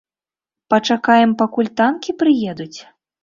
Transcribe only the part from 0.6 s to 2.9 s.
Пачакаем пакуль танкі прыедуць???